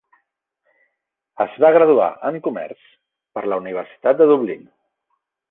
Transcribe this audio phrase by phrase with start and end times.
[1.45, 2.89] Es va graduar en Comerç
[3.37, 4.67] per la Universitat de Dublín.